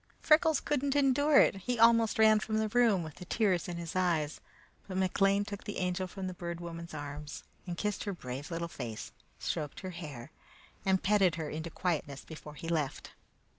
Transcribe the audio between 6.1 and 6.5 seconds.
the